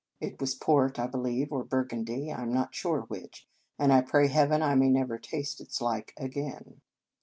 [0.19, 4.29] It was port, I believe, or Burgundy, I am not sure which, and I pray
[4.29, 6.81] Heaven I may never taste its like again.